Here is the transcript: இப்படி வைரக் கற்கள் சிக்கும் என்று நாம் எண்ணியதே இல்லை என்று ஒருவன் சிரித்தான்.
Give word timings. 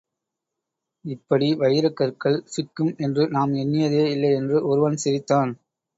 இப்படி 1.05 1.55
வைரக் 1.55 1.93
கற்கள் 1.93 2.43
சிக்கும் 2.55 2.95
என்று 2.97 3.25
நாம் 3.27 3.53
எண்ணியதே 3.53 4.03
இல்லை 4.11 4.31
என்று 4.33 4.67
ஒருவன் 4.67 4.95
சிரித்தான். 4.95 5.53